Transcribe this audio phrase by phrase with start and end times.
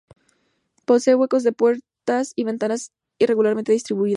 [0.85, 4.09] Posee huecos de puertas y ventanas irregularmente distribuidos.